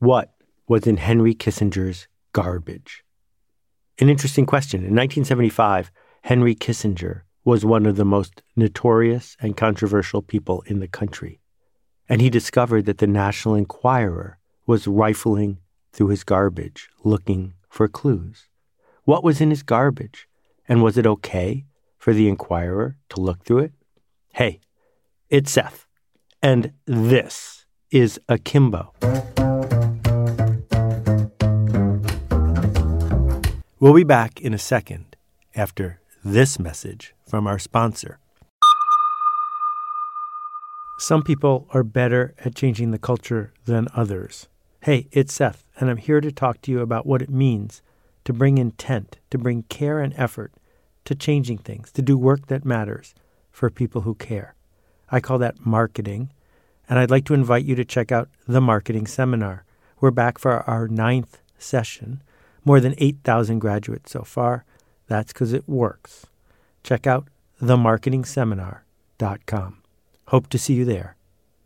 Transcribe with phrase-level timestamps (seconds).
[0.00, 0.32] What
[0.66, 3.04] was in Henry Kissinger's garbage?
[3.98, 4.78] An interesting question.
[4.78, 5.90] In 1975,
[6.22, 11.42] Henry Kissinger was one of the most notorious and controversial people in the country.
[12.08, 15.58] And he discovered that the National Enquirer was rifling
[15.92, 18.48] through his garbage looking for clues.
[19.04, 20.26] What was in his garbage?
[20.66, 21.66] And was it okay
[21.98, 23.72] for the Enquirer to look through it?
[24.32, 24.60] Hey,
[25.28, 25.86] it's Seth,
[26.42, 28.94] and this is Akimbo.
[33.80, 35.16] We'll be back in a second
[35.56, 38.18] after this message from our sponsor.
[40.98, 44.48] Some people are better at changing the culture than others.
[44.82, 47.80] Hey, it's Seth, and I'm here to talk to you about what it means
[48.24, 50.52] to bring intent, to bring care and effort
[51.06, 53.14] to changing things, to do work that matters
[53.50, 54.54] for people who care.
[55.10, 56.32] I call that marketing,
[56.86, 59.64] and I'd like to invite you to check out the Marketing Seminar.
[60.02, 62.22] We're back for our ninth session,
[62.64, 64.64] more than 8,000 graduates so far.
[65.06, 66.26] That's because it works.
[66.82, 67.28] Check out
[67.62, 69.82] themarketingseminar.com.
[70.28, 71.16] Hope to see you there.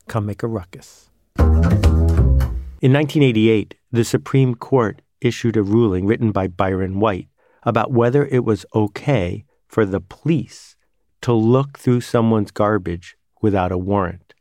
[0.09, 1.09] Come make a ruckus.
[1.39, 7.29] In 1988, the Supreme Court issued a ruling written by Byron White
[7.63, 10.77] about whether it was okay for the police
[11.23, 14.35] to look through someone's garbage without a warrant.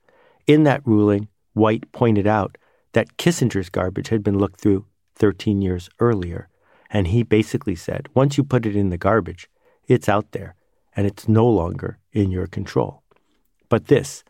[0.46, 2.58] In that ruling, White pointed out
[2.92, 4.86] that Kissinger's garbage had been looked through
[5.24, 6.50] 13 years earlier,
[6.90, 9.50] and he basically said once you put it in the garbage,
[9.88, 10.54] it's out there
[10.98, 13.04] and it's no longer in your control.
[13.70, 14.26] But this,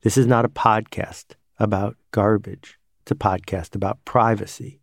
[0.00, 2.78] this is not a podcast about garbage.
[3.02, 4.80] It's a podcast about privacy.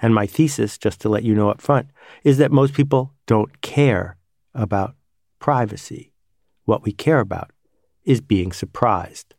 [0.00, 1.90] And my thesis, just to let you know up front,
[2.24, 4.16] is that most people don't care
[4.52, 4.96] about
[5.38, 6.12] privacy.
[6.64, 7.52] What we care about
[8.04, 9.36] is being surprised.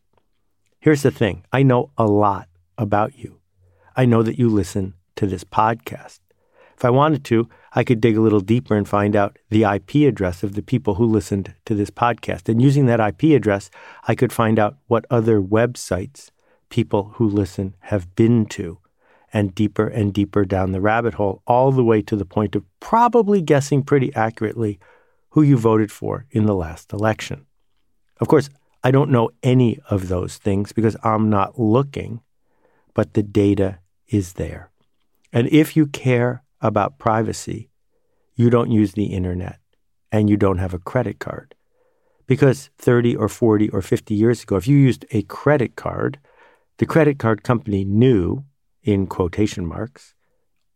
[0.80, 3.40] Here's the thing I know a lot about you.
[3.94, 6.20] I know that you listen to this podcast.
[6.76, 10.06] If I wanted to, I could dig a little deeper and find out the IP
[10.06, 12.48] address of the people who listened to this podcast.
[12.48, 13.70] And using that IP address,
[14.06, 16.30] I could find out what other websites
[16.68, 18.78] people who listen have been to
[19.32, 22.64] and deeper and deeper down the rabbit hole, all the way to the point of
[22.80, 24.78] probably guessing pretty accurately
[25.30, 27.46] who you voted for in the last election.
[28.20, 28.48] Of course,
[28.84, 32.20] I don't know any of those things because I'm not looking,
[32.94, 33.78] but the data
[34.08, 34.70] is there.
[35.36, 37.68] And if you care about privacy,
[38.36, 39.60] you don't use the internet
[40.10, 41.54] and you don't have a credit card.
[42.26, 46.18] Because 30 or 40 or 50 years ago, if you used a credit card,
[46.78, 48.46] the credit card company knew
[48.82, 50.14] in quotation marks,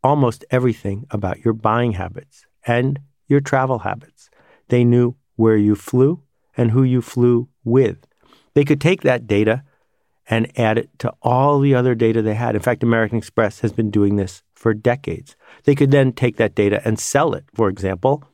[0.04, 4.28] almost everything about your buying habits and your travel habits.
[4.68, 6.22] They knew where you flew
[6.54, 8.06] and who you flew with.
[8.52, 9.62] They could take that data
[10.30, 12.54] and add it to all the other data they had.
[12.54, 15.36] In fact, American Express has been doing this for decades.
[15.64, 18.24] They could then take that data and sell it, for example,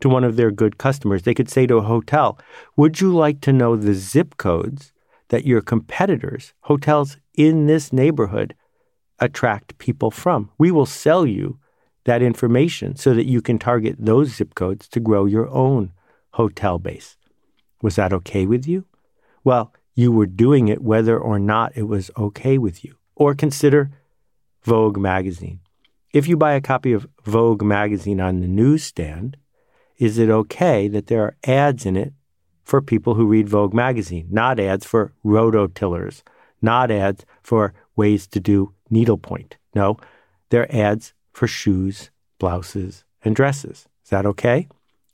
[0.00, 1.24] to one of their good customers.
[1.24, 2.38] They could say to a hotel,
[2.76, 4.92] Would you like to know the zip codes
[5.32, 8.54] that your competitors, hotels in this neighborhood,
[9.18, 10.50] attract people from.
[10.58, 11.58] We will sell you
[12.04, 15.92] that information so that you can target those zip codes to grow your own
[16.32, 17.16] hotel base.
[17.80, 18.84] Was that okay with you?
[19.42, 22.96] Well, you were doing it whether or not it was okay with you.
[23.14, 23.90] Or consider
[24.62, 25.60] Vogue magazine.
[26.12, 29.36] If you buy a copy of Vogue magazine on the newsstand,
[29.98, 32.12] is it okay that there are ads in it
[32.64, 36.22] for people who read Vogue magazine, not ads for rototillers,
[36.60, 39.56] not ads for ways to do needlepoint.
[39.74, 39.98] No,
[40.50, 43.88] they're ads for shoes, blouses, and dresses.
[44.04, 44.68] Is that okay?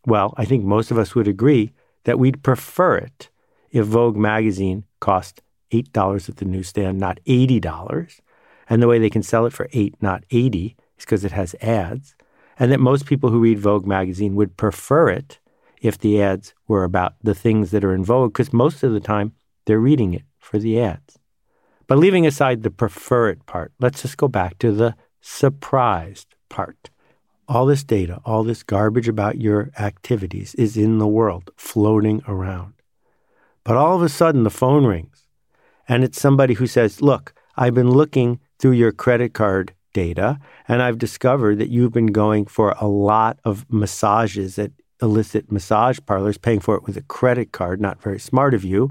[0.06, 1.72] Well, I think most of us would agree
[2.04, 3.30] that we'd prefer it
[3.70, 5.42] if Vogue magazine cost
[5.72, 8.20] $8 at the newsstand, not $80.
[8.68, 11.54] And the way they can sell it for 8 not 80 is because it has
[11.60, 12.14] ads.
[12.58, 15.38] And that most people who read Vogue magazine would prefer it
[15.80, 19.00] if the ads were about the things that are in vogue, because most of the
[19.00, 19.32] time
[19.64, 21.18] they're reading it for the ads.
[21.86, 26.90] But leaving aside the prefer it part, let's just go back to the surprised part.
[27.46, 32.74] All this data, all this garbage about your activities is in the world, floating around.
[33.68, 35.26] But all of a sudden, the phone rings,
[35.86, 40.80] and it's somebody who says, Look, I've been looking through your credit card data, and
[40.80, 44.70] I've discovered that you've been going for a lot of massages at
[45.02, 47.78] illicit massage parlors, paying for it with a credit card.
[47.78, 48.90] Not very smart of you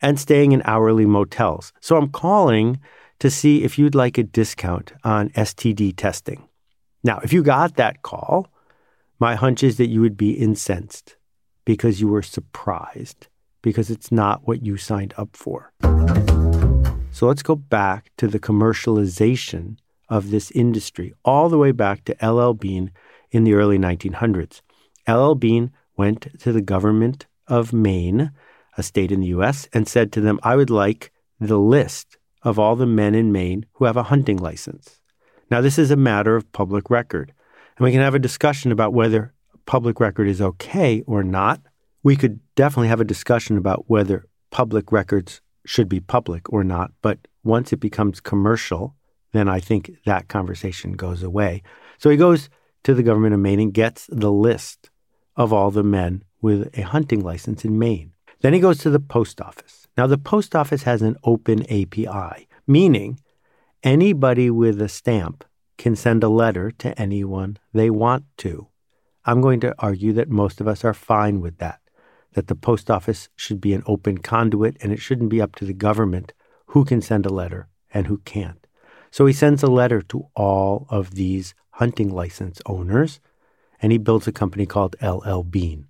[0.00, 1.72] and staying in hourly motels.
[1.80, 2.78] So I'm calling
[3.18, 6.48] to see if you'd like a discount on STD testing.
[7.02, 8.46] Now, if you got that call,
[9.18, 11.16] my hunch is that you would be incensed
[11.64, 13.26] because you were surprised
[13.66, 15.72] because it's not what you signed up for.
[17.10, 19.78] So let's go back to the commercialization
[20.08, 22.54] of this industry all the way back to L.L.
[22.54, 22.92] Bean
[23.32, 24.60] in the early 1900s.
[25.08, 25.34] L.L.
[25.34, 28.30] Bean went to the government of Maine,
[28.78, 31.10] a state in the U.S., and said to them, I would like
[31.40, 35.00] the list of all the men in Maine who have a hunting license.
[35.50, 37.32] Now, this is a matter of public record,
[37.76, 39.34] and we can have a discussion about whether
[39.64, 41.60] public record is okay or not.
[42.06, 46.92] We could definitely have a discussion about whether public records should be public or not,
[47.02, 48.94] but once it becomes commercial,
[49.32, 51.64] then I think that conversation goes away.
[51.98, 52.48] So he goes
[52.84, 54.88] to the government of Maine and gets the list
[55.34, 58.12] of all the men with a hunting license in Maine.
[58.40, 59.88] Then he goes to the post office.
[59.98, 63.18] Now, the post office has an open API, meaning
[63.82, 65.42] anybody with a stamp
[65.76, 68.68] can send a letter to anyone they want to.
[69.24, 71.80] I'm going to argue that most of us are fine with that,
[72.36, 75.64] that the post office should be an open conduit and it shouldn't be up to
[75.64, 76.34] the government
[76.66, 78.66] who can send a letter and who can't.
[79.10, 83.20] So he sends a letter to all of these hunting license owners
[83.80, 85.86] and he builds a company called LL Bean.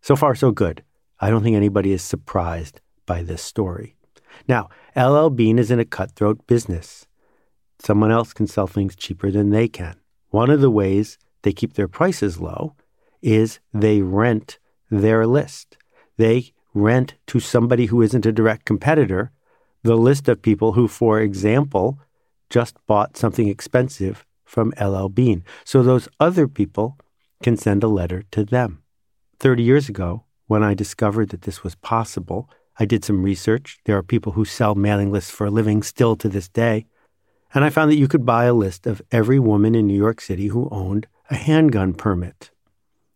[0.00, 0.82] So far, so good.
[1.20, 3.94] I don't think anybody is surprised by this story.
[4.48, 7.06] Now, LL Bean is in a cutthroat business.
[7.78, 10.00] Someone else can sell things cheaper than they can.
[10.30, 12.74] One of the ways they keep their prices low
[13.22, 14.58] is they rent
[14.90, 15.76] their list.
[16.16, 19.32] They rent to somebody who isn't a direct competitor
[19.82, 21.98] the list of people who, for example,
[22.50, 25.44] just bought something expensive from LL Bean.
[25.64, 26.98] So those other people
[27.42, 28.82] can send a letter to them.
[29.38, 33.78] 30 years ago, when I discovered that this was possible, I did some research.
[33.84, 36.86] There are people who sell mailing lists for a living still to this day.
[37.54, 40.20] And I found that you could buy a list of every woman in New York
[40.20, 42.50] City who owned a handgun permit.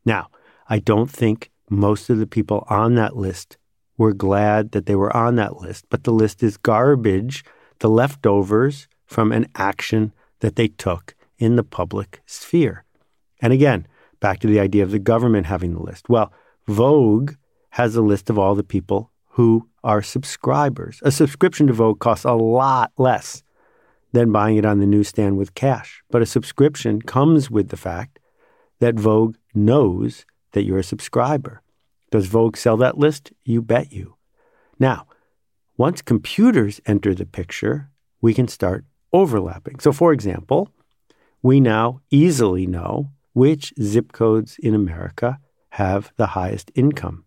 [0.04, 0.28] Now,
[0.68, 3.56] I don't think most of the people on that list
[3.96, 7.44] were glad that they were on that list, but the list is garbage,
[7.78, 12.84] the leftovers from an action that they took in the public sphere.
[13.40, 13.86] And again,
[14.20, 16.08] back to the idea of the government having the list.
[16.08, 16.32] Well,
[16.66, 17.32] Vogue
[17.70, 21.00] has a list of all the people who are subscribers.
[21.02, 23.42] A subscription to Vogue costs a lot less
[24.12, 26.02] than buying it on the newsstand with cash.
[26.10, 28.20] But a subscription comes with the fact
[28.78, 31.62] that Vogue knows that you're a subscriber.
[32.10, 33.32] Does Vogue sell that list?
[33.44, 34.16] You bet you.
[34.78, 35.06] Now,
[35.76, 37.90] once computers enter the picture,
[38.20, 39.80] we can start overlapping.
[39.80, 40.70] So, for example,
[41.42, 45.38] we now easily know which zip codes in America
[45.70, 47.24] have the highest income.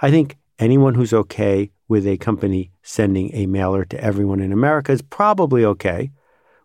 [0.00, 4.92] I think anyone who's okay with a company sending a mailer to everyone in America
[4.92, 6.10] is probably okay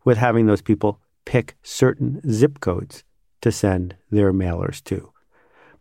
[0.03, 3.03] with having those people pick certain zip codes
[3.41, 5.10] to send their mailers to.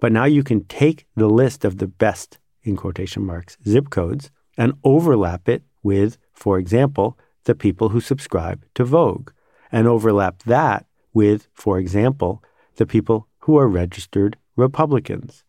[0.01, 4.31] But now you can take the list of the best, in quotation marks, zip codes
[4.57, 9.31] and overlap it with, for example, the people who subscribe to Vogue,
[9.73, 12.43] and overlap that with, for example,
[12.77, 15.45] the people who are registered Republicans.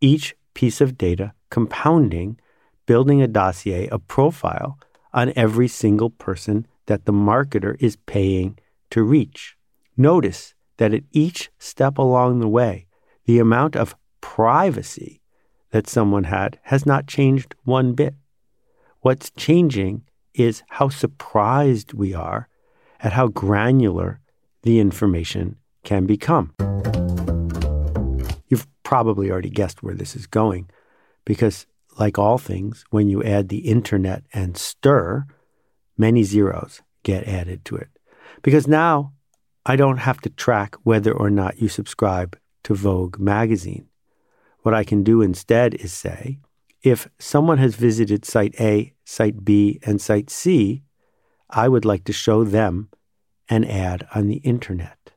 [0.00, 2.38] Each piece of data compounding,
[2.86, 4.78] building a dossier, a profile
[5.12, 8.58] on every single person that the marketer is paying
[8.90, 9.56] to reach.
[9.96, 12.87] Notice that at each step along the way,
[13.28, 15.20] the amount of privacy
[15.70, 18.14] that someone had has not changed one bit.
[19.02, 22.48] What's changing is how surprised we are
[23.00, 24.18] at how granular
[24.62, 26.54] the information can become.
[28.48, 30.70] You've probably already guessed where this is going
[31.26, 31.66] because,
[31.98, 35.26] like all things, when you add the internet and stir,
[35.98, 37.88] many zeros get added to it.
[38.40, 39.12] Because now
[39.66, 43.86] I don't have to track whether or not you subscribe to Vogue magazine.
[44.62, 46.38] What I can do instead is say,
[46.82, 50.82] if someone has visited site A, site B, and site C,
[51.50, 52.90] I would like to show them
[53.48, 55.10] an ad on the internet.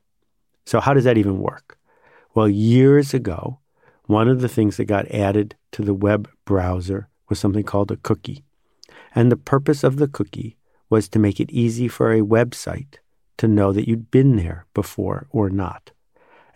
[0.64, 1.78] So, how does that even work?
[2.34, 3.58] Well, years ago,
[4.06, 7.96] one of the things that got added to the web browser was something called a
[7.96, 8.44] cookie.
[9.14, 10.56] And the purpose of the cookie
[10.88, 12.96] was to make it easy for a website
[13.38, 15.90] to know that you'd been there before or not.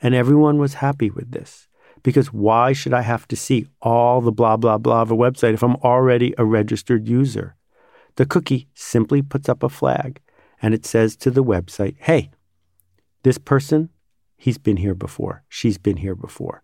[0.02, 1.68] And everyone was happy with this
[2.02, 5.54] because why should I have to see all the blah, blah, blah of a website
[5.54, 7.56] if I'm already a registered user?
[8.16, 10.20] The cookie simply puts up a flag
[10.62, 12.30] and it says to the website, hey,
[13.22, 13.90] this person,
[14.36, 16.62] he's been here before, she's been here before.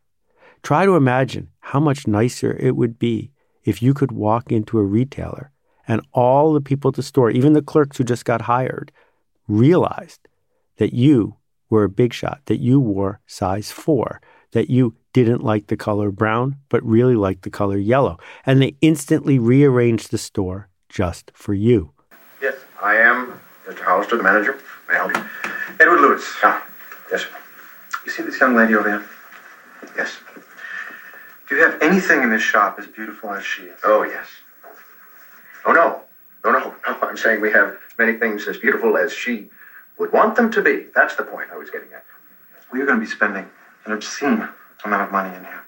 [0.62, 3.32] Try to imagine how much nicer it would be
[3.64, 5.50] if you could walk into a retailer
[5.88, 8.92] and all the people at the store, even the clerks who just got hired,
[9.48, 10.28] realized
[10.76, 11.36] that you
[11.72, 14.20] were a big shot, that you wore size four,
[14.52, 18.18] that you didn't like the color brown, but really liked the color yellow.
[18.44, 21.92] And they instantly rearranged the store just for you.
[22.42, 23.80] Yes, I am Mr.
[23.80, 24.60] Hollister, the manager.
[24.86, 25.50] May I help you?
[25.80, 26.30] Edward Lewis.
[26.42, 26.62] Ah,
[27.10, 27.24] yes.
[28.04, 29.08] You see this young lady over here?
[29.96, 30.18] Yes.
[31.48, 33.78] Do you have anything in this shop as beautiful as she is?
[33.82, 34.26] Oh, yes.
[35.64, 36.02] Oh, no.
[36.44, 36.74] No, no, no.
[37.08, 39.48] I'm saying we have many things as beautiful as she
[39.98, 40.86] would want them to be.
[40.94, 42.02] That's the point I was getting at.
[42.70, 43.46] Well, you're going to be spending
[43.84, 44.44] an obscene
[44.84, 45.62] amount of money in here.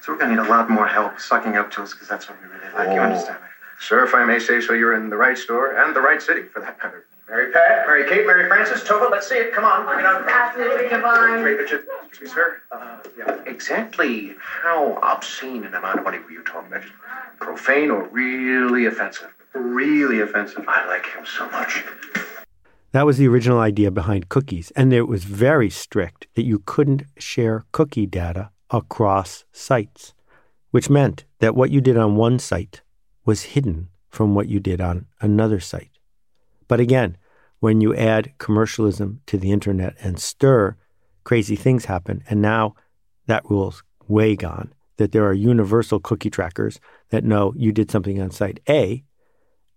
[0.00, 2.28] So we're going to need a lot more help sucking up to us because that's
[2.28, 2.94] what we really like.
[2.94, 3.04] You Oh.
[3.04, 3.48] understand me?
[3.78, 6.42] Sir, if I may say so, you're in the right store and the right city,
[6.42, 7.04] for that matter.
[7.28, 9.52] Mary Pat, Mary Kate, Mary Frances, Tova, let's see it.
[9.52, 10.24] Come on, bring it on.
[10.28, 11.42] Absolutely divine.
[11.42, 11.84] Wait, Richard.
[12.08, 12.60] Excuse me, sir.
[12.70, 13.34] Uh, yeah.
[13.46, 16.82] Exactly how obscene an amount of money were you talking about?
[16.82, 16.94] Just
[17.40, 19.32] Profane or really offensive?
[19.54, 20.64] Really offensive.
[20.68, 21.84] I like him so much.
[22.92, 27.04] That was the original idea behind cookies, and it was very strict that you couldn't
[27.16, 30.12] share cookie data across sites,
[30.72, 32.82] which meant that what you did on one site
[33.24, 35.98] was hidden from what you did on another site.
[36.68, 37.16] But again,
[37.60, 40.76] when you add commercialism to the internet and stir,
[41.24, 42.22] crazy things happen.
[42.28, 42.74] And now
[43.26, 48.20] that rule's way gone, that there are universal cookie trackers that know you did something
[48.20, 49.02] on site A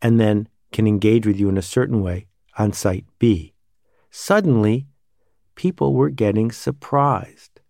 [0.02, 2.28] and then can engage with you in a certain way
[2.58, 3.54] on site B.
[4.12, 4.88] Suddenly,
[5.56, 7.62] people were getting surprised.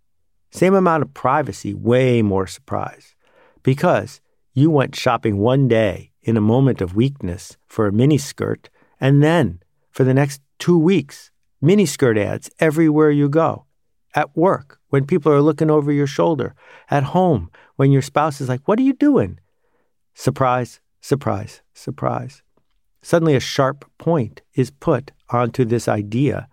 [0.52, 3.16] Same amount of privacy, way more surprise.
[3.64, 4.22] Because
[4.54, 8.68] you went shopping one day in a moment of weakness for a miniskirt,
[9.00, 9.60] and then
[9.92, 13.66] for the next two weeks, miniskirt ads everywhere you go.
[14.14, 16.56] At work, when people are looking over your shoulder.
[16.90, 19.40] At home, when your spouse is like, What are you doing?
[20.14, 22.42] Surprise, surprise, surprise.
[23.06, 26.48] Suddenly, a sharp point is put onto this idea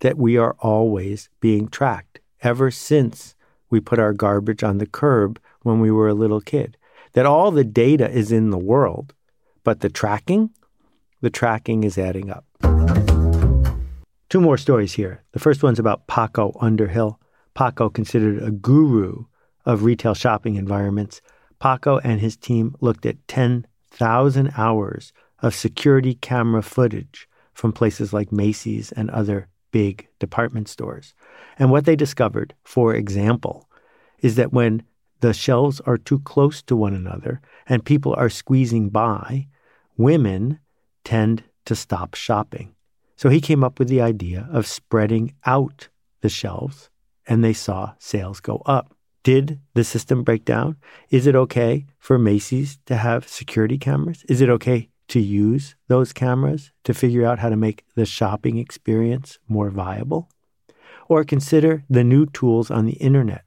[0.00, 3.34] that we are always being tracked ever since
[3.68, 6.78] we put our garbage on the curb when we were a little kid.
[7.12, 9.12] That all the data is in the world,
[9.64, 10.48] but the tracking,
[11.20, 12.46] the tracking is adding up.
[14.30, 15.22] Two more stories here.
[15.32, 17.20] The first one's about Paco Underhill.
[17.52, 19.26] Paco, considered a guru
[19.66, 21.20] of retail shopping environments,
[21.60, 28.32] Paco and his team looked at 10,000 hours of security camera footage from places like
[28.32, 31.14] Macy's and other big department stores.
[31.58, 33.68] And what they discovered, for example,
[34.20, 34.82] is that when
[35.20, 39.48] the shelves are too close to one another and people are squeezing by,
[39.96, 40.58] women
[41.04, 42.74] tend to stop shopping.
[43.16, 45.88] So he came up with the idea of spreading out
[46.22, 46.90] the shelves,
[47.26, 48.94] and they saw sales go up.
[49.22, 50.76] Did the system break down?
[51.10, 54.24] Is it okay for Macy's to have security cameras?
[54.28, 58.56] Is it okay to use those cameras to figure out how to make the shopping
[58.56, 60.30] experience more viable?
[61.06, 63.44] Or consider the new tools on the internet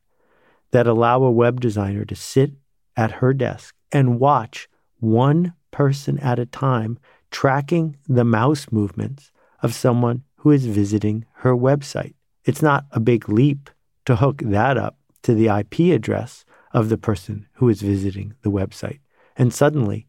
[0.69, 2.51] that allow a web designer to sit
[2.95, 4.69] at her desk and watch
[4.99, 6.99] one person at a time
[7.31, 9.31] tracking the mouse movements
[9.63, 12.13] of someone who is visiting her website.
[12.43, 13.71] It's not a big leap
[14.05, 18.51] to hook that up to the IP address of the person who is visiting the
[18.51, 18.99] website.
[19.35, 20.05] And suddenly,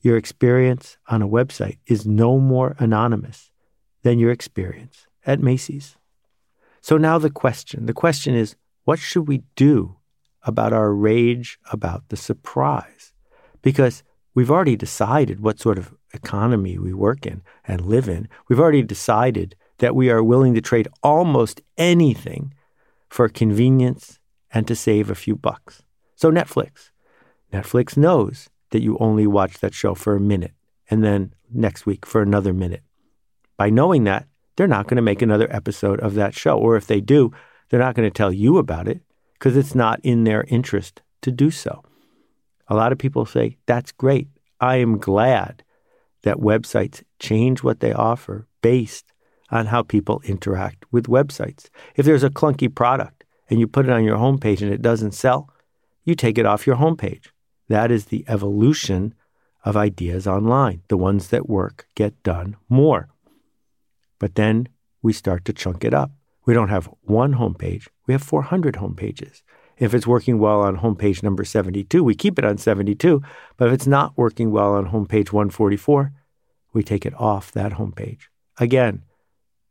[0.00, 3.50] your experience on a website is no more anonymous
[4.02, 5.96] than your experience at Macy's.
[6.80, 9.96] So now the question the question is what should we do
[10.42, 13.12] about our rage about the surprise?
[13.62, 18.28] Because we've already decided what sort of economy we work in and live in.
[18.48, 22.54] We've already decided that we are willing to trade almost anything
[23.08, 24.18] for convenience
[24.52, 25.82] and to save a few bucks.
[26.14, 26.90] So, Netflix.
[27.52, 30.52] Netflix knows that you only watch that show for a minute
[30.90, 32.82] and then next week for another minute.
[33.56, 36.58] By knowing that, they're not going to make another episode of that show.
[36.58, 37.32] Or if they do,
[37.70, 39.00] they're not going to tell you about it
[39.32, 41.82] because it's not in their interest to do so.
[42.68, 44.28] A lot of people say, that's great.
[44.60, 45.62] I am glad
[46.20, 49.06] that websites change what they offer based
[49.50, 51.70] on how people interact with websites.
[51.94, 55.12] If there's a clunky product and you put it on your homepage and it doesn't
[55.12, 55.48] sell,
[56.04, 57.28] you take it off your homepage.
[57.68, 59.14] That is the evolution
[59.64, 60.82] of ideas online.
[60.88, 63.08] The ones that work get done more.
[64.18, 64.68] But then
[65.02, 66.10] we start to chunk it up.
[66.44, 69.42] We don't have one homepage, we have 400 homepages.
[69.78, 73.20] If it's working well on homepage number 72, we keep it on 72.
[73.56, 76.12] But if it's not working well on homepage 144,
[76.72, 78.28] we take it off that homepage.
[78.58, 79.02] Again,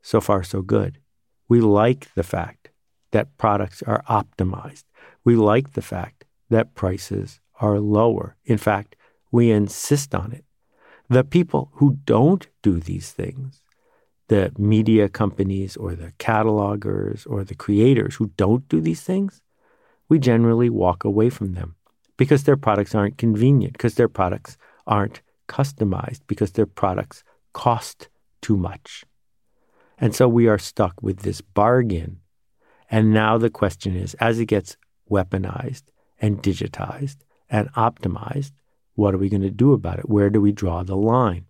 [0.02, 1.00] so far so good.
[1.48, 2.70] We like the fact
[3.12, 4.84] that products are optimized.
[5.24, 8.36] We like the fact that prices are lower.
[8.46, 8.96] In fact,
[9.32, 10.46] we insist on it.
[11.10, 13.62] The people who don't do these things,
[14.28, 19.42] the media companies or the catalogers or the creators who don't do these things,
[20.10, 21.76] we generally walk away from them
[22.18, 24.58] because their products aren't convenient, because their products
[24.88, 28.10] aren't customized, because their products cost
[28.42, 29.06] too much.
[29.98, 32.20] And so we are stuck with this bargain.
[32.90, 34.78] And now the question is as it gets
[35.10, 35.84] weaponized
[36.20, 37.18] and digitized
[37.50, 38.52] and optimized,
[38.96, 40.10] what are we going to do about it?
[40.10, 41.46] Where do we draw the line?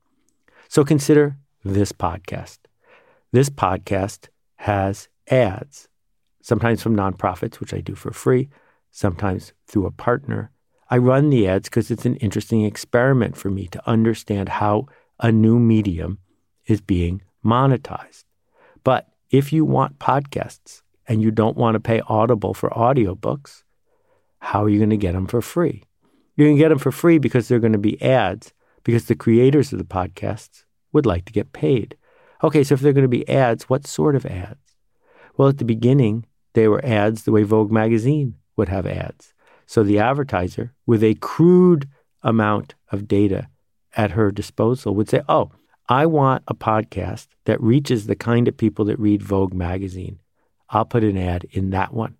[0.67, 2.59] So consider this podcast.
[3.31, 5.87] This podcast has ads,
[6.41, 8.49] sometimes from nonprofits, which I do for free,
[8.91, 10.51] sometimes through a partner.
[10.89, 14.87] I run the ads because it's an interesting experiment for me to understand how
[15.19, 16.19] a new medium
[16.65, 18.23] is being monetized.
[18.83, 23.63] But if you want podcasts and you don't want to pay Audible for audiobooks,
[24.39, 25.83] how are you going to get them for free?
[26.35, 29.15] You're going to get them for free because they're going to be ads, because the
[29.15, 31.95] creators of the podcasts would like to get paid.
[32.43, 34.75] Okay, so if they're going to be ads, what sort of ads?
[35.37, 39.33] Well, at the beginning, they were ads the way Vogue magazine would have ads.
[39.65, 41.87] So the advertiser, with a crude
[42.21, 43.47] amount of data
[43.95, 45.51] at her disposal, would say, Oh,
[45.87, 50.19] I want a podcast that reaches the kind of people that read Vogue magazine.
[50.69, 52.17] I'll put an ad in that one.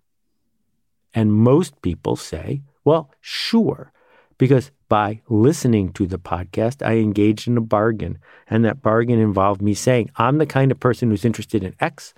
[1.14, 3.92] And most people say, Well, sure,
[4.38, 8.18] because by listening to the podcast, I engaged in a bargain.
[8.48, 12.14] And that bargain involved me saying, I'm the kind of person who's interested in X,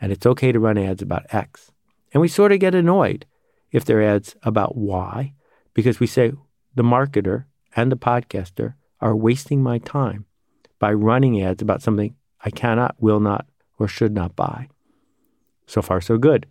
[0.00, 1.70] and it's okay to run ads about X.
[2.12, 3.26] And we sort of get annoyed
[3.70, 5.34] if they're ads about Y,
[5.74, 6.32] because we say
[6.74, 7.44] the marketer
[7.76, 10.24] and the podcaster are wasting my time
[10.78, 13.46] by running ads about something I cannot, will not,
[13.78, 14.68] or should not buy.
[15.66, 16.46] So far, so good.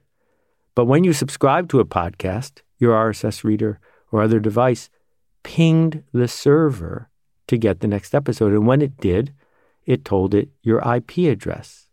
[0.76, 3.80] But when you subscribe to a podcast, your RSS reader
[4.12, 4.90] or other device
[5.44, 7.10] pinged the server
[7.48, 8.54] to get the next episode.
[8.54, 9.34] And when it did,
[9.86, 11.88] it told it your IP address.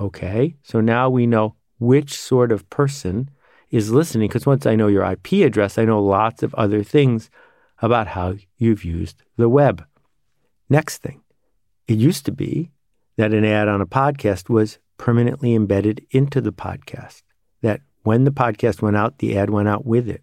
[0.00, 3.30] Okay, so now we know which sort of person
[3.70, 7.30] is listening because once I know your IP address, I know lots of other things
[7.82, 9.84] about how you've used the web.
[10.68, 11.22] Next thing,
[11.88, 12.70] it used to be
[13.16, 17.22] that an ad on a podcast was permanently embedded into the podcast,
[17.62, 20.22] that when the podcast went out, the ad went out with it.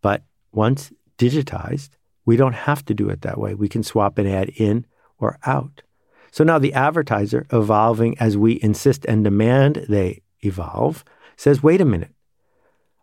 [0.00, 1.90] But once digitized,
[2.26, 3.54] we don't have to do it that way.
[3.54, 4.84] We can swap an ad in
[5.18, 5.82] or out.
[6.30, 11.02] So now the advertiser, evolving as we insist and demand they evolve,
[11.36, 12.12] says, wait a minute.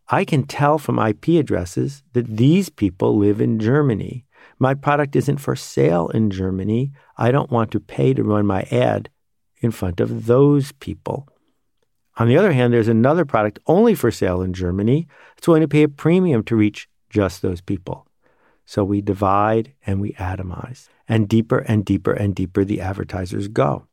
[0.10, 4.26] I can tell from IP addresses that these people live in Germany.
[4.60, 6.92] My product isn't for sale in Germany.
[7.18, 9.10] I don't want to pay to run my ad
[9.62, 11.28] in front of those people.
[12.18, 15.08] On the other hand, there's another product only for sale in Germany.
[15.38, 18.06] It's willing to pay a premium to reach just those people.
[18.66, 20.88] So we divide and we atomize.
[21.08, 23.88] And deeper and deeper and deeper the advertisers go.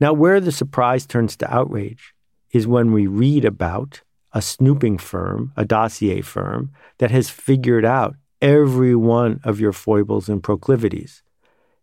[0.00, 2.14] Now, where the surprise turns to outrage
[2.50, 4.02] is when we read about
[4.32, 10.28] a snooping firm, a dossier firm, that has figured out every one of your foibles
[10.28, 11.22] and proclivities.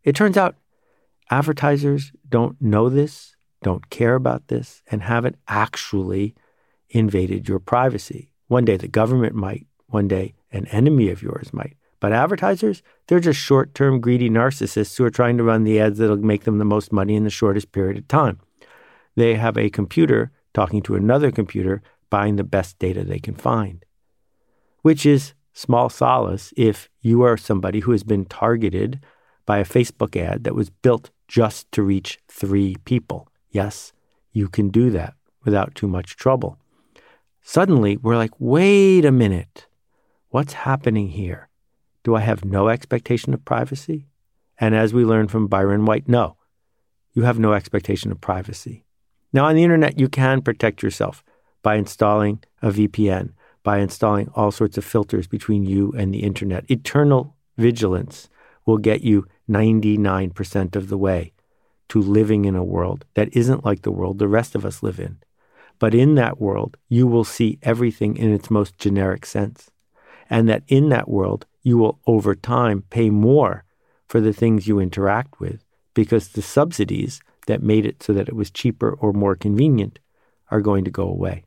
[0.04, 0.56] It turns out
[1.32, 6.36] advertisers don't know this, don't care about this, and haven't actually
[6.90, 8.32] invaded your privacy.
[8.48, 11.76] One day the government might, one day an enemy of yours might.
[12.06, 15.98] But advertisers, they're just short term greedy narcissists who are trying to run the ads
[15.98, 18.40] that'll make them the most money in the shortest period of time.
[19.16, 23.84] They have a computer talking to another computer, buying the best data they can find,
[24.84, 29.00] which is small solace if you are somebody who has been targeted
[29.48, 33.28] by a Facebook ad that was built just to reach three people.
[33.50, 33.94] Yes,
[34.32, 36.60] you can do that without too much trouble.
[37.42, 39.66] Suddenly, we're like, wait a minute,
[40.30, 41.50] what's happening here?
[42.06, 44.06] Do I have no expectation of privacy?
[44.60, 46.38] And as we learned from Byron White, no,
[47.14, 48.86] you have no expectation of privacy.
[49.34, 51.24] Now, on the internet, you can protect yourself
[51.64, 53.32] by installing a VPN,
[53.64, 56.70] by installing all sorts of filters between you and the internet.
[56.70, 58.30] Eternal vigilance
[58.68, 61.34] will get you 99% of the way
[61.90, 65.00] to living in a world that isn't like the world the rest of us live
[65.00, 65.18] in.
[65.80, 69.72] But in that world, you will see everything in its most generic sense.
[70.30, 73.66] And that in that world, you will over time pay more
[74.08, 78.36] for the things you interact with because the subsidies that made it so that it
[78.36, 79.98] was cheaper or more convenient
[80.52, 81.44] are going to go away.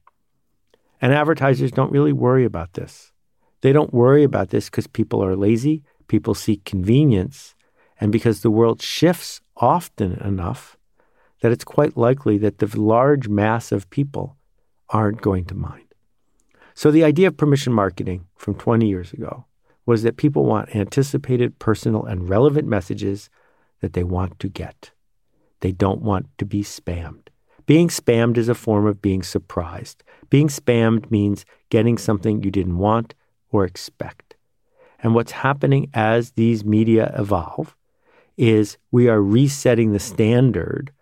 [1.01, 3.13] And advertisers don't really worry about this.
[3.61, 7.55] They don't worry about this because people are lazy, people seek convenience,
[8.01, 10.77] and because the world shifts often enough
[11.43, 14.37] that it's quite likely that the large mass of people
[14.89, 15.95] aren't going to mind.
[16.75, 19.45] So the idea of permission marketing from 20 years ago
[19.89, 23.31] was that people want anticipated, personal, and relevant messages
[23.81, 24.91] that they want to get.
[25.61, 27.29] They don't want to be spammed.
[27.65, 30.05] Being spammed is a form of being surprised.
[30.29, 33.15] Being spammed means getting something you didn't want
[33.51, 34.37] or expect.
[35.03, 37.75] And what's happening as these media evolve
[38.37, 40.93] is we are resetting the standard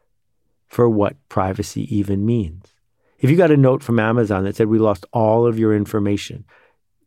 [0.68, 2.72] for what privacy even means.
[3.18, 6.44] If you got a note from Amazon that said, We lost all of your information,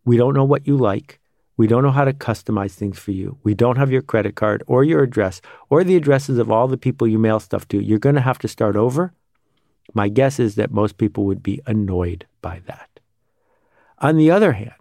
[0.04, 1.19] we don't know what you like,
[1.60, 4.64] we don't know how to customize things for you, we don't have your credit card
[4.66, 8.00] or your address or the addresses of all the people you mail stuff to, you're
[8.00, 9.14] going to have to start over.
[9.94, 13.02] My guess is that most people would be annoyed by that.
[13.98, 14.72] On the other hand,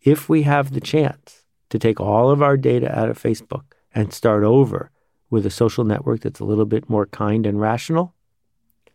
[0.00, 4.10] if we have the chance to take all of our data out of Facebook and
[4.10, 4.90] start over
[5.28, 8.14] with a social network that's a little bit more kind and rational,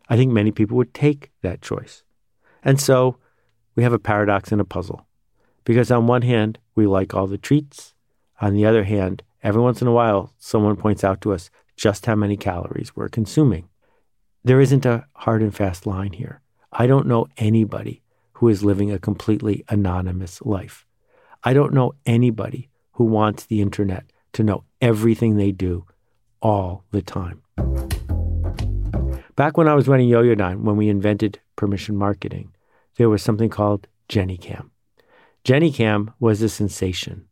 [0.09, 2.01] I think many people would take that choice.
[2.63, 3.17] And so
[3.75, 5.05] we have a paradox and a puzzle.
[5.63, 7.93] Because on one hand, we like all the treats.
[8.41, 12.05] On the other hand, every once in a while, someone points out to us just
[12.05, 13.69] how many calories we're consuming.
[14.43, 16.41] There isn't a hard and fast line here.
[16.71, 18.01] I don't know anybody
[18.33, 20.85] who is living a completely anonymous life.
[21.43, 25.85] I don't know anybody who wants the internet to know everything they do
[26.41, 27.41] all the time.
[29.35, 32.53] Back when I was running Yoyodyne, when we invented permission marketing,
[32.97, 34.69] there was something called JenniCam.
[35.45, 37.27] JenniCam was a sensation.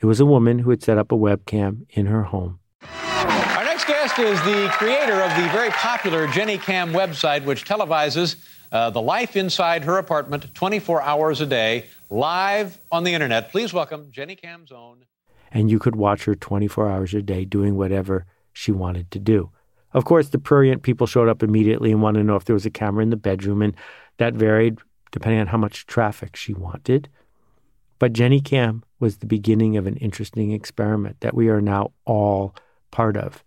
[0.00, 2.58] It was a woman who had set up a webcam in her home.
[2.82, 8.36] Our next guest is the creator of the very popular JenniCam website, which televises
[8.72, 13.52] uh, the life inside her apartment 24 hours a day, live on the internet.
[13.52, 15.04] Please welcome JenniCam's own.
[15.52, 19.50] And you could watch her 24 hours a day doing whatever she wanted to do.
[19.92, 22.66] Of course, the prurient people showed up immediately and wanted to know if there was
[22.66, 23.76] a camera in the bedroom, and
[24.16, 24.80] that varied
[25.12, 27.08] depending on how much traffic she wanted.
[27.98, 32.54] But JenniCam was the beginning of an interesting experiment that we are now all
[32.90, 33.44] part of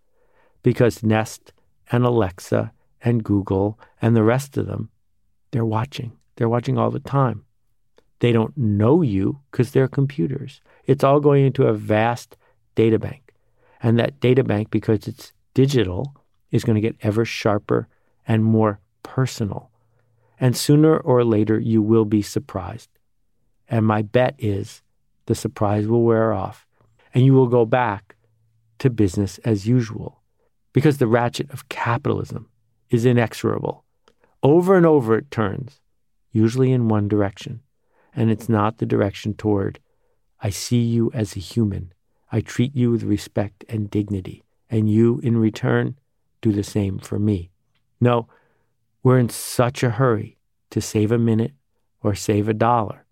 [0.64, 1.54] because Nest
[1.92, 4.90] and Alexa and Google and the rest of them,
[5.52, 6.12] they're watching.
[6.36, 7.44] They're watching all the time.
[8.20, 10.62] They don't know you because they're computers.
[10.86, 12.38] It's all going into a vast
[12.76, 13.34] data bank.
[13.82, 16.16] And that data bank, because it's digital,
[16.52, 17.88] is going to get ever sharper
[18.28, 19.70] and more personal.
[20.40, 22.90] And sooner or later, you will be surprised.
[23.70, 24.82] And my bet is
[25.26, 26.66] the surprise will wear off
[27.14, 28.16] and you will go back
[28.80, 30.22] to business as usual
[30.74, 32.48] because the ratchet of capitalism
[32.90, 33.84] is inexorable.
[34.44, 35.82] Over and over it turns,
[36.32, 37.62] usually in one direction,
[38.16, 39.80] and it's not the direction toward
[40.40, 41.92] I see you as a human.
[42.32, 45.98] I treat you with respect and dignity, and you, in return,
[46.42, 47.50] do the same for me.
[48.00, 48.28] No,
[49.02, 50.38] we're in such a hurry
[50.70, 51.54] to save a minute
[52.04, 53.07] or save a dollar.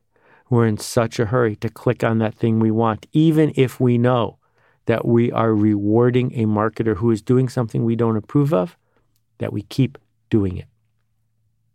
[0.50, 3.98] We're in such a hurry to click on that thing we want, even if we
[3.98, 4.38] know
[4.86, 8.78] that we are rewarding a marketer who is doing something we don't approve of,
[9.40, 9.98] that we keep
[10.30, 10.68] doing it.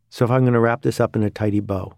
[0.08, 1.96] So, if I'm going to wrap this up in a tidy bow,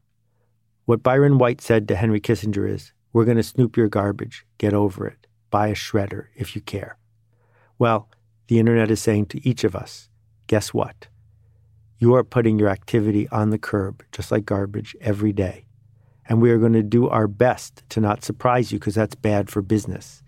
[0.85, 4.73] what Byron White said to Henry Kissinger is We're going to snoop your garbage, get
[4.73, 6.97] over it, buy a shredder if you care.
[7.79, 8.09] Well,
[8.49, 10.09] the internet is saying to each of us,
[10.47, 11.09] guess what?
[11.99, 15.67] You are putting your activity on the curb, just like garbage, every day.
[16.29, 19.51] And we are going to do our best to not surprise you because that's bad
[19.51, 20.23] for business.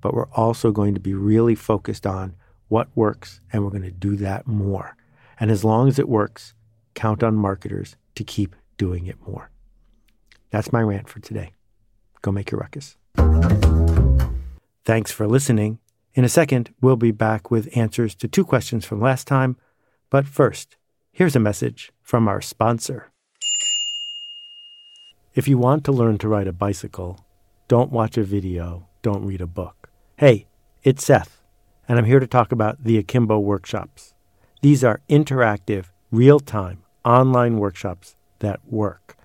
[0.00, 2.34] But we're also going to be really focused on
[2.68, 4.96] what works, and we're going to do that more.
[5.38, 6.54] And as long as it works,
[6.94, 9.50] count on marketers to keep doing it more.
[10.50, 11.52] That's my rant for today.
[12.22, 12.96] Go make your ruckus.
[14.84, 15.78] Thanks for listening.
[16.14, 19.56] In a second, we'll be back with answers to two questions from last time.
[20.10, 20.76] But first,
[21.10, 23.11] here's a message from our sponsor.
[25.34, 27.24] If you want to learn to ride a bicycle,
[27.66, 29.88] don't watch a video, don't read a book.
[30.18, 30.46] Hey,
[30.82, 31.40] it's Seth,
[31.88, 34.12] and I'm here to talk about the Akimbo workshops.
[34.60, 39.16] These are interactive, real time, online workshops that work.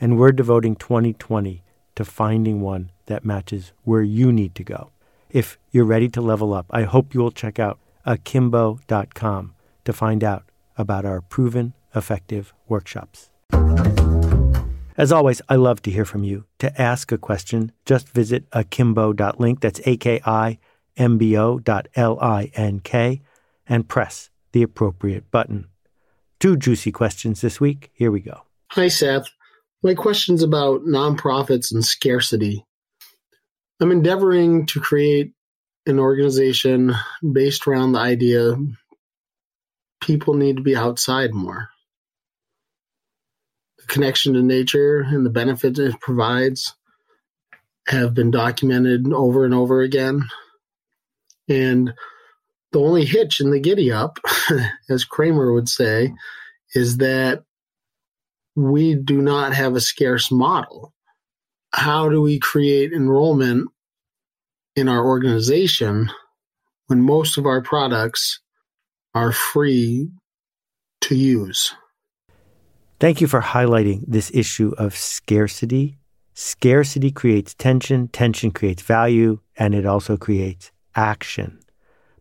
[0.00, 1.64] And we're devoting 2020
[1.96, 4.92] to finding one that matches where you need to go.
[5.30, 10.22] If you're ready to level up, I hope you will check out akimbo.com to find
[10.22, 10.44] out
[10.78, 13.30] about our proven effective workshops.
[14.96, 16.44] As always, I love to hear from you.
[16.60, 23.20] To ask a question, just visit akimbo.link, that's A-K-I-M-B-O dot L-I-N-K,
[23.68, 25.68] and press the appropriate button.
[26.40, 27.90] Two juicy questions this week.
[27.92, 28.42] Here we go.
[28.70, 29.26] Hi, Seth.
[29.82, 32.64] My question's about nonprofits and scarcity.
[33.80, 35.32] I'm endeavoring to create
[35.84, 38.56] an organization based around the idea
[40.00, 41.68] people need to be outside more.
[43.88, 46.74] Connection to nature and the benefits it provides
[47.88, 50.24] have been documented over and over again.
[51.48, 51.94] And
[52.72, 54.18] the only hitch in the giddy up,
[54.90, 56.12] as Kramer would say,
[56.74, 57.44] is that
[58.56, 60.92] we do not have a scarce model
[61.76, 63.68] how do we create enrollment
[64.76, 66.10] in our organization
[66.86, 68.40] when most of our products
[69.14, 70.08] are free
[71.02, 71.74] to use.
[72.98, 75.98] Thank you for highlighting this issue of scarcity.
[76.32, 81.58] Scarcity creates tension, tension creates value, and it also creates action.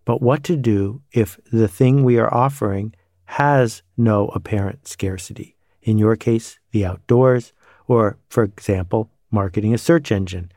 [0.03, 5.55] But what to do if the thing we are offering has no apparent scarcity?
[5.81, 7.53] In your case, the outdoors,
[7.87, 10.51] or, for example, marketing a search engine.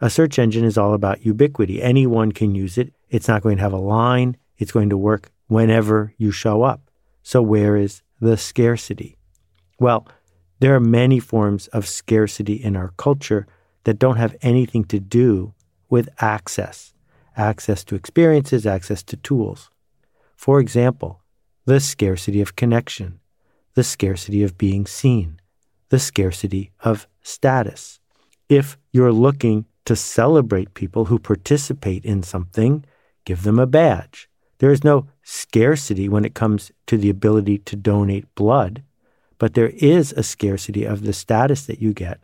[0.00, 1.82] A search engine is all about ubiquity.
[1.82, 2.92] Anyone can use it.
[3.10, 4.36] It's not going to have a line.
[4.56, 6.90] It's going to work whenever you show up.
[7.24, 9.18] So, where is the scarcity?
[9.78, 10.06] Well,
[10.60, 13.46] there are many forms of scarcity in our culture
[13.84, 15.54] that don't have anything to do
[15.88, 16.94] with access
[17.36, 19.70] access to experiences, access to tools.
[20.36, 21.20] For example,
[21.64, 23.20] the scarcity of connection,
[23.74, 25.40] the scarcity of being seen,
[25.88, 27.98] the scarcity of status.
[28.48, 32.84] If you're looking to celebrate people who participate in something,
[33.24, 34.28] give them a badge.
[34.58, 38.82] There is no scarcity when it comes to the ability to donate blood,
[39.38, 42.20] but there is a scarcity of the status that you get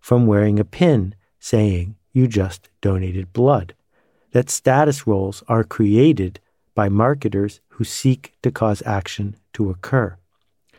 [0.00, 3.74] from wearing a pin saying you just donated blood.
[4.32, 6.40] That status roles are created
[6.74, 10.16] by marketers who seek to cause action to occur.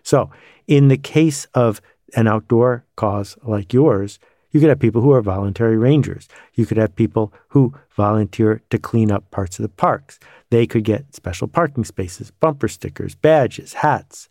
[0.02, 0.32] So,
[0.68, 1.82] in the case of
[2.16, 4.20] an outdoor cause like yours,
[4.52, 6.28] you could have people who are voluntary rangers.
[6.54, 10.20] You could have people who volunteer to clean up parts of the parks.
[10.52, 14.30] They could get special parking spaces, bumper stickers, badges, hats,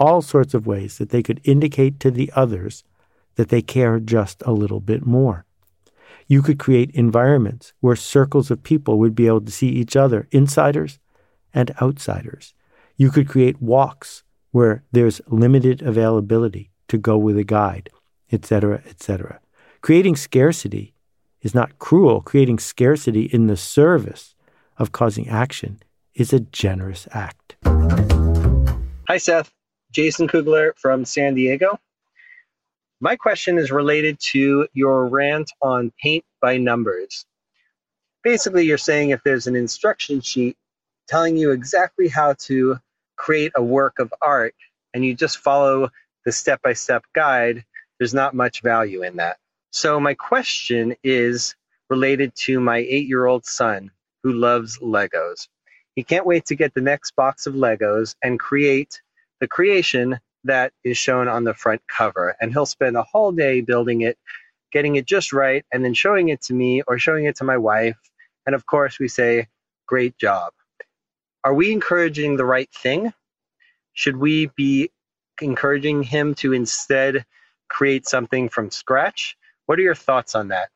[0.00, 2.82] all sorts of ways that they could indicate to the others
[3.36, 5.44] that they care just a little bit more.
[6.26, 10.26] You could create environments where circles of people would be able to see each other,
[10.30, 10.98] insiders
[11.52, 12.54] and outsiders.
[12.96, 17.90] You could create walks where there's limited availability to go with a guide,
[18.32, 19.40] etc., etc.
[19.80, 20.94] Creating scarcity
[21.42, 22.20] is not cruel.
[22.20, 24.34] Creating scarcity in the service
[24.78, 25.80] of causing action
[26.14, 27.56] is a generous act.
[29.08, 29.59] Hi, Seth.
[29.92, 31.78] Jason Kugler from San Diego.
[33.00, 37.24] My question is related to your rant on paint by numbers.
[38.22, 40.56] Basically, you're saying if there's an instruction sheet
[41.08, 42.78] telling you exactly how to
[43.16, 44.54] create a work of art
[44.94, 45.90] and you just follow
[46.24, 47.64] the step by step guide,
[47.98, 49.38] there's not much value in that.
[49.72, 51.54] So, my question is
[51.88, 53.90] related to my eight year old son
[54.22, 55.48] who loves Legos.
[55.96, 59.00] He can't wait to get the next box of Legos and create
[59.40, 62.36] the creation that is shown on the front cover.
[62.40, 64.18] And he'll spend a whole day building it,
[64.72, 67.56] getting it just right, and then showing it to me or showing it to my
[67.56, 67.98] wife.
[68.46, 69.48] And of course, we say,
[69.86, 70.52] Great job.
[71.42, 73.12] Are we encouraging the right thing?
[73.92, 74.90] Should we be
[75.40, 77.24] encouraging him to instead
[77.68, 79.36] create something from scratch?
[79.66, 80.68] What are your thoughts on that?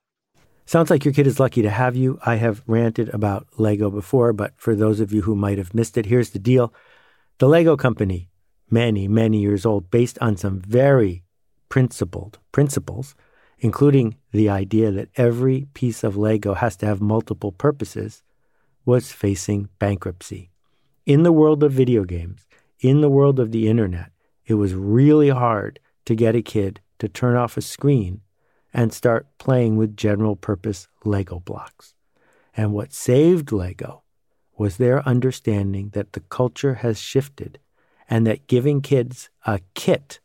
[0.67, 2.19] Sounds like your kid is lucky to have you.
[2.25, 5.99] I have ranted about Lego before, but for those of you who might have missed
[5.99, 6.73] it, here's the deal.
[7.39, 8.31] The Lego company,
[8.71, 11.25] many, many years old, based on some very
[11.69, 13.15] principled principles,
[13.59, 18.23] including the idea that every piece of Lego has to have multiple purposes,
[18.85, 20.51] was facing bankruptcy.
[21.07, 22.47] In the world of video games,
[22.81, 24.11] in the world of the internet,
[24.47, 28.21] it was really hard to get a kid to turn off a screen
[28.73, 31.95] and start playing with general purpose Lego blocks.
[32.57, 34.03] And what saved Lego
[34.57, 37.59] was their understanding that the culture has shifted
[38.09, 40.21] and that giving kids a kit,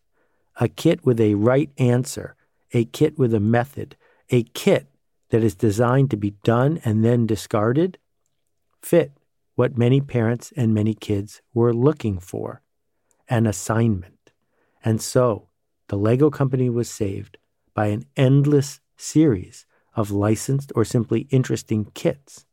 [0.60, 2.36] a kit with a right answer,
[2.74, 3.96] a kit with a method,
[4.30, 4.88] a kit
[5.30, 7.98] that is designed to be done and then discarded,
[8.82, 9.12] fit
[9.56, 12.62] what many parents and many kids were looking for
[13.28, 14.32] an assignment.
[14.84, 15.50] And so
[15.88, 17.38] the Lego company was saved
[17.74, 19.65] by an endless series
[19.96, 22.46] of licensed or simply interesting kits.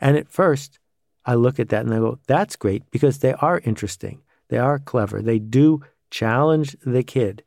[0.00, 0.78] And at first,
[1.24, 4.22] I look at that and I go, that's great because they are interesting.
[4.50, 5.22] They are clever.
[5.22, 7.44] They do challenge the kid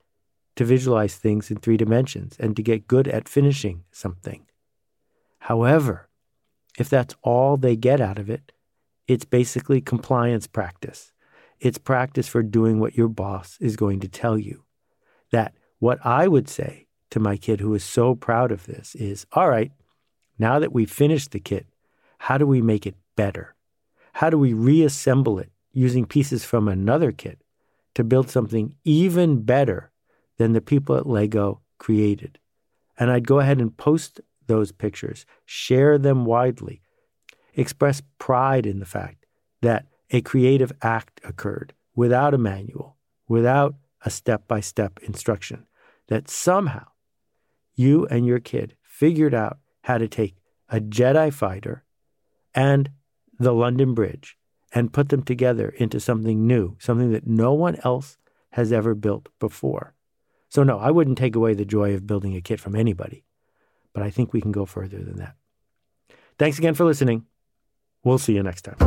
[0.56, 4.46] to visualize things in three dimensions and to get good at finishing something.
[5.40, 6.08] However,
[6.80, 8.54] if that's all they get out of it,
[9.06, 11.12] it's basically compliance practice.
[11.60, 14.64] It's practice for doing what your boss is going to tell you.
[15.32, 19.26] That what I would say to my kid who is so proud of this is
[19.34, 19.72] all right,
[20.40, 21.68] now that we've finished the kit,
[22.18, 23.56] how do we make it better?
[24.14, 27.42] How do we reassemble it using pieces from another kit
[27.96, 29.92] to build something even better
[30.38, 32.40] than the people at Lego created?
[32.98, 36.82] And I'd go ahead and post those pictures, share them widely,
[37.56, 39.26] express pride in the fact
[39.62, 45.66] that a creative act occurred without a manual, without a step by step instruction,
[46.08, 46.86] that somehow
[47.76, 50.36] you and your kid figured out how to take
[50.70, 51.84] a Jedi fighter
[52.54, 52.90] and
[53.40, 54.38] the London Bridge
[54.74, 58.18] and put them together into something new, something that no one else
[58.52, 59.94] has ever built before.
[60.50, 63.24] So, no, I wouldn't take away the joy of building a kit from anybody,
[63.94, 65.36] but I think we can go further than that.
[66.38, 67.26] Thanks again for listening.
[68.04, 68.78] We'll see you next time.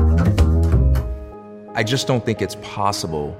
[1.74, 3.36] I just don't think it's possible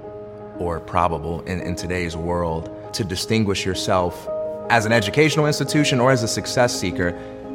[0.58, 4.28] or probable in, in today's world to distinguish yourself
[4.70, 7.10] as an educational institution or as a success seeker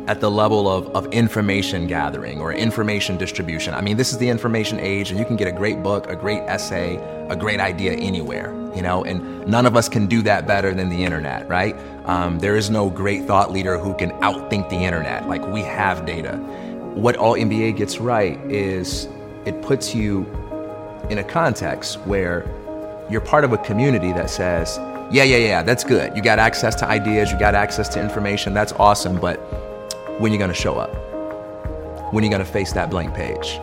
[0.08, 3.74] at the level of, of information gathering or information distribution.
[3.74, 6.16] I mean, this is the information age, and you can get a great book, a
[6.16, 6.98] great essay,
[7.30, 10.90] a great idea anywhere, you know, and none of us can do that better than
[10.90, 11.76] the internet, right?
[12.06, 15.28] Um, there is no great thought leader who can outthink the internet.
[15.28, 16.38] Like, we have data.
[16.96, 19.08] What Alt MBA gets right is
[19.46, 20.26] it puts you
[21.10, 22.46] in a context where
[23.10, 24.78] you're part of a community that says,
[25.12, 26.16] yeah, yeah, yeah, that's good.
[26.16, 29.40] You got access to ideas, you got access to information, that's awesome, but
[30.22, 30.94] when you're gonna show up?
[32.14, 33.60] When you're gonna face that blank page?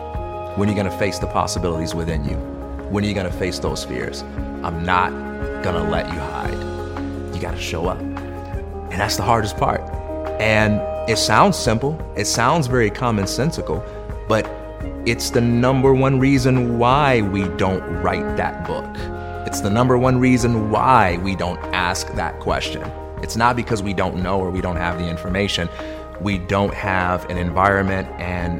[0.57, 2.35] When you're gonna face the possibilities within you?
[2.89, 4.23] When you're gonna face those fears?
[4.61, 5.11] I'm not
[5.63, 7.33] gonna let you hide.
[7.33, 7.97] You gotta show up.
[8.01, 9.79] And that's the hardest part.
[10.41, 13.81] And it sounds simple, it sounds very commonsensical,
[14.27, 14.45] but
[15.05, 18.85] it's the number one reason why we don't write that book.
[19.47, 22.83] It's the number one reason why we don't ask that question.
[23.23, 25.69] It's not because we don't know or we don't have the information.
[26.21, 28.59] We don't have an environment and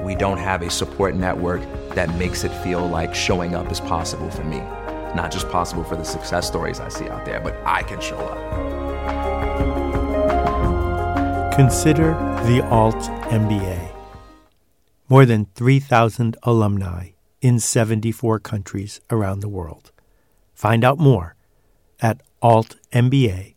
[0.00, 1.60] we don't have a support network
[1.94, 4.58] that makes it feel like showing up is possible for me.
[5.14, 8.18] Not just possible for the success stories I see out there, but I can show
[8.18, 8.38] up.
[11.54, 12.12] Consider
[12.46, 13.92] the Alt MBA.
[15.08, 19.92] More than 3,000 alumni in 74 countries around the world.
[20.54, 21.34] Find out more
[22.00, 23.54] at altmba.com.